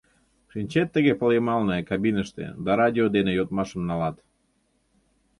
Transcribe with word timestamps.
Шинчет 0.51 0.87
тыге 0.93 1.13
пыл 1.19 1.29
йымалне 1.33 1.77
кабиныште 1.89 2.45
да 2.65 2.71
радио 2.81 3.05
дене 3.15 3.31
йодмашым 3.33 3.81
налат. 3.89 4.15